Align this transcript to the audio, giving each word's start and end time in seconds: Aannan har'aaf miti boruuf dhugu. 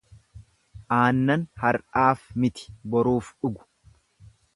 Aannan 0.99 1.43
har'aaf 1.63 2.23
miti 2.45 2.65
boruuf 2.95 3.31
dhugu. 3.35 3.69